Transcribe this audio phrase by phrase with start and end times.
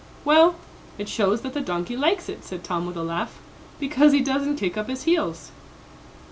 [0.25, 0.55] "Well,
[0.97, 3.37] it shows that the donkey likes it," said Tom, with a laugh,
[3.79, 5.51] "because he doesn't kick up his heels."